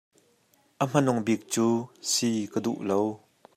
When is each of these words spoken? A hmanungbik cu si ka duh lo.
A 0.83 0.85
hmanungbik 0.91 1.41
cu 1.51 1.65
si 2.11 2.29
ka 2.51 2.59
duh 2.65 2.79
lo. 2.89 2.99